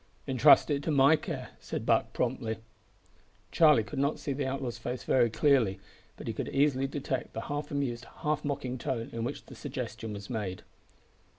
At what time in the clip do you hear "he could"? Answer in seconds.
6.25-6.49